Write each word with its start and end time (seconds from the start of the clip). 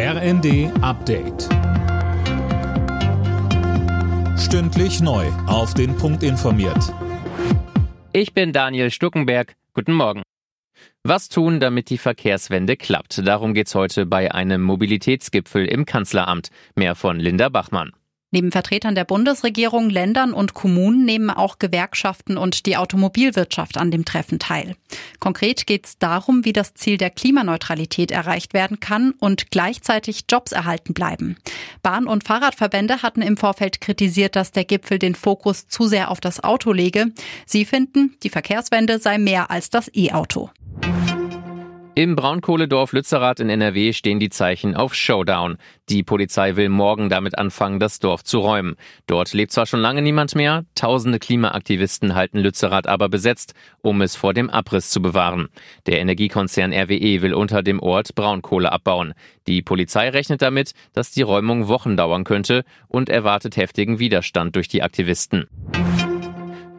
RND 0.00 0.70
Update. 0.80 1.48
Stündlich 4.38 5.00
neu. 5.00 5.26
Auf 5.48 5.74
den 5.74 5.96
Punkt 5.96 6.22
informiert. 6.22 6.94
Ich 8.12 8.32
bin 8.32 8.52
Daniel 8.52 8.92
Stuckenberg. 8.92 9.56
Guten 9.74 9.94
Morgen. 9.94 10.22
Was 11.02 11.28
tun, 11.28 11.58
damit 11.58 11.90
die 11.90 11.98
Verkehrswende 11.98 12.76
klappt? 12.76 13.26
Darum 13.26 13.54
geht's 13.54 13.74
heute 13.74 14.06
bei 14.06 14.32
einem 14.32 14.62
Mobilitätsgipfel 14.62 15.66
im 15.66 15.84
Kanzleramt. 15.84 16.50
Mehr 16.76 16.94
von 16.94 17.18
Linda 17.18 17.48
Bachmann. 17.48 17.90
Neben 18.30 18.52
Vertretern 18.52 18.94
der 18.94 19.06
Bundesregierung, 19.06 19.88
Ländern 19.88 20.34
und 20.34 20.52
Kommunen 20.52 21.06
nehmen 21.06 21.30
auch 21.30 21.58
Gewerkschaften 21.58 22.36
und 22.36 22.66
die 22.66 22.76
Automobilwirtschaft 22.76 23.78
an 23.78 23.90
dem 23.90 24.04
Treffen 24.04 24.38
teil. 24.38 24.76
Konkret 25.18 25.66
geht 25.66 25.86
es 25.86 25.98
darum, 25.98 26.44
wie 26.44 26.52
das 26.52 26.74
Ziel 26.74 26.98
der 26.98 27.08
Klimaneutralität 27.08 28.10
erreicht 28.10 28.52
werden 28.52 28.80
kann 28.80 29.12
und 29.12 29.50
gleichzeitig 29.50 30.24
Jobs 30.30 30.52
erhalten 30.52 30.92
bleiben. 30.92 31.38
Bahn- 31.82 32.06
und 32.06 32.24
Fahrradverbände 32.24 33.02
hatten 33.02 33.22
im 33.22 33.38
Vorfeld 33.38 33.80
kritisiert, 33.80 34.36
dass 34.36 34.52
der 34.52 34.66
Gipfel 34.66 34.98
den 34.98 35.14
Fokus 35.14 35.66
zu 35.68 35.86
sehr 35.86 36.10
auf 36.10 36.20
das 36.20 36.44
Auto 36.44 36.72
lege. 36.72 37.06
Sie 37.46 37.64
finden, 37.64 38.16
die 38.22 38.30
Verkehrswende 38.30 38.98
sei 38.98 39.16
mehr 39.16 39.50
als 39.50 39.70
das 39.70 39.90
E-Auto. 39.94 40.50
Im 41.98 42.14
Braunkohledorf 42.14 42.92
Lützerath 42.92 43.40
in 43.40 43.50
NRW 43.50 43.92
stehen 43.92 44.20
die 44.20 44.28
Zeichen 44.28 44.76
auf 44.76 44.94
Showdown. 44.94 45.56
Die 45.88 46.04
Polizei 46.04 46.54
will 46.54 46.68
morgen 46.68 47.08
damit 47.08 47.36
anfangen, 47.36 47.80
das 47.80 47.98
Dorf 47.98 48.22
zu 48.22 48.38
räumen. 48.38 48.76
Dort 49.08 49.32
lebt 49.32 49.50
zwar 49.50 49.66
schon 49.66 49.80
lange 49.80 50.00
niemand 50.00 50.36
mehr, 50.36 50.64
tausende 50.76 51.18
Klimaaktivisten 51.18 52.14
halten 52.14 52.38
Lützerath 52.38 52.86
aber 52.86 53.08
besetzt, 53.08 53.54
um 53.82 54.00
es 54.00 54.14
vor 54.14 54.32
dem 54.32 54.48
Abriss 54.48 54.90
zu 54.90 55.02
bewahren. 55.02 55.48
Der 55.86 55.98
Energiekonzern 55.98 56.72
RWE 56.72 57.20
will 57.20 57.34
unter 57.34 57.64
dem 57.64 57.80
Ort 57.80 58.14
Braunkohle 58.14 58.70
abbauen. 58.70 59.12
Die 59.48 59.60
Polizei 59.60 60.08
rechnet 60.08 60.40
damit, 60.40 60.74
dass 60.92 61.10
die 61.10 61.22
Räumung 61.22 61.66
Wochen 61.66 61.96
dauern 61.96 62.22
könnte 62.22 62.62
und 62.86 63.08
erwartet 63.08 63.56
heftigen 63.56 63.98
Widerstand 63.98 64.54
durch 64.54 64.68
die 64.68 64.84
Aktivisten. 64.84 65.48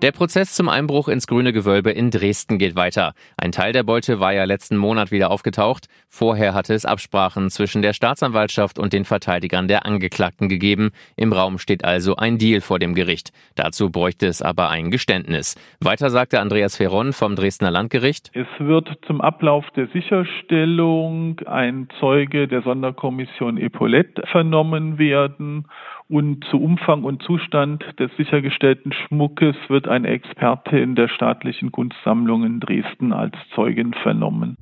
Der 0.00 0.12
Prozess 0.12 0.54
zum 0.54 0.68
Einbruch 0.68 1.08
ins 1.08 1.26
grüne 1.26 1.52
Gewölbe 1.52 1.90
in 1.90 2.12
Dresden 2.12 2.58
geht 2.58 2.76
weiter. 2.76 3.14
Ein 3.36 3.50
Teil 3.50 3.72
der 3.72 3.82
Beute 3.82 4.20
war 4.20 4.32
ja 4.32 4.44
letzten 4.44 4.76
Monat 4.76 5.10
wieder 5.10 5.28
aufgetaucht. 5.32 5.88
Vorher 6.08 6.54
hatte 6.54 6.72
es 6.72 6.84
Absprachen 6.84 7.50
zwischen 7.50 7.82
der 7.82 7.92
Staatsanwaltschaft 7.92 8.78
und 8.78 8.92
den 8.92 9.04
Verteidigern 9.04 9.66
der 9.66 9.86
Angeklagten 9.86 10.48
gegeben. 10.48 10.92
Im 11.16 11.32
Raum 11.32 11.58
steht 11.58 11.84
also 11.84 12.14
ein 12.14 12.38
Deal 12.38 12.60
vor 12.60 12.78
dem 12.78 12.94
Gericht. 12.94 13.32
Dazu 13.56 13.90
bräuchte 13.90 14.28
es 14.28 14.40
aber 14.40 14.70
ein 14.70 14.92
Geständnis. 14.92 15.56
Weiter 15.80 16.10
sagte 16.10 16.38
Andreas 16.38 16.76
Ferron 16.76 17.12
vom 17.12 17.34
Dresdner 17.34 17.72
Landgericht. 17.72 18.30
Es 18.34 18.46
wird 18.60 18.88
zum 19.04 19.20
Ablauf 19.20 19.64
der 19.74 19.88
Sicherstellung 19.88 21.40
ein 21.40 21.88
Zeuge 21.98 22.46
der 22.46 22.62
Sonderkommission 22.62 23.58
Epaulette 23.58 24.22
vernommen 24.30 24.98
werden 24.98 25.66
und 26.08 26.44
zu 26.50 26.58
Umfang 26.58 27.04
und 27.04 27.22
Zustand 27.22 27.84
des 27.98 28.10
sichergestellten 28.16 28.92
Schmuckes 28.92 29.56
wird 29.68 29.88
ein 29.88 30.04
Experte 30.04 30.78
in 30.78 30.94
der 30.94 31.08
staatlichen 31.08 31.70
Kunstsammlung 31.70 32.44
in 32.44 32.60
Dresden 32.60 33.12
als 33.12 33.34
Zeugin 33.54 33.94
vernommen. 33.94 34.56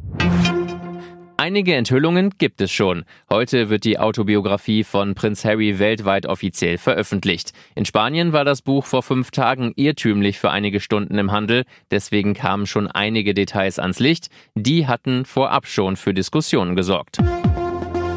Einige 1.38 1.74
Enthüllungen 1.74 2.32
gibt 2.38 2.60
es 2.62 2.72
schon. 2.72 3.04
Heute 3.30 3.68
wird 3.68 3.84
die 3.84 3.98
Autobiografie 3.98 4.84
von 4.84 5.14
Prinz 5.14 5.44
Harry 5.44 5.78
weltweit 5.78 6.26
offiziell 6.26 6.78
veröffentlicht. 6.78 7.52
In 7.74 7.84
Spanien 7.84 8.32
war 8.32 8.44
das 8.44 8.62
Buch 8.62 8.86
vor 8.86 9.02
fünf 9.02 9.30
Tagen 9.30 9.72
irrtümlich 9.76 10.38
für 10.38 10.50
einige 10.50 10.80
Stunden 10.80 11.18
im 11.18 11.30
Handel. 11.32 11.64
Deswegen 11.90 12.32
kamen 12.32 12.66
schon 12.66 12.88
einige 12.88 13.34
Details 13.34 13.78
ans 13.78 14.00
Licht. 14.00 14.28
Die 14.54 14.86
hatten 14.86 15.26
vorab 15.26 15.66
schon 15.66 15.96
für 15.96 16.14
Diskussionen 16.14 16.74
gesorgt. 16.74 17.18